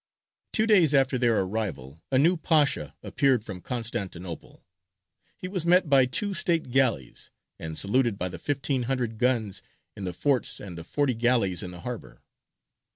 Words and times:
Two 0.51 0.65
days 0.65 0.95
after 0.95 1.19
their 1.19 1.41
arrival, 1.41 2.01
a 2.11 2.17
new 2.17 2.35
Pasha 2.35 2.95
appeared 3.03 3.43
from 3.45 3.61
Constantinople: 3.61 4.65
he 5.37 5.47
was 5.47 5.63
met 5.63 5.91
by 5.91 6.07
two 6.07 6.33
state 6.33 6.71
galleys, 6.71 7.29
and 7.59 7.77
saluted 7.77 8.17
by 8.17 8.27
the 8.27 8.39
fifteen 8.39 8.85
hundred 8.89 9.19
guns 9.19 9.61
in 9.95 10.03
the 10.05 10.11
forts 10.11 10.59
and 10.59 10.75
the 10.75 10.83
forty 10.83 11.13
galleys 11.13 11.61
in 11.61 11.69
the 11.69 11.81
harbour. 11.81 12.23